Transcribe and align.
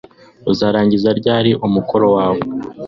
Uzarangiza 0.51 1.09
ryari 1.19 1.51
umukoro 1.65 2.07
wawe 2.15 2.41